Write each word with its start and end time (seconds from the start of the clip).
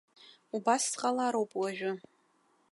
Убас 0.55 0.83
сҟалароуп 0.91 1.51
уажәы. 1.59 1.91